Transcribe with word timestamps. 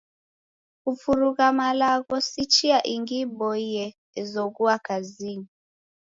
Kuvurugha 0.83 1.47
malagho 1.59 2.15
si 2.29 2.43
chia 2.53 2.79
ingi 2.93 3.17
iboie 3.25 3.85
ezoghua 4.19 4.75
kazinyi. 4.85 5.49